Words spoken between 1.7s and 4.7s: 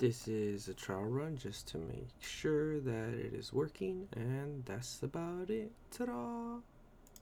make sure that it is working, and